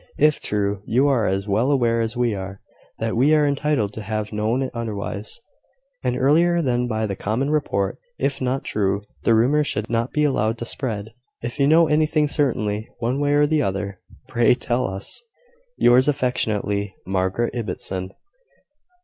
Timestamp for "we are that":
2.17-3.15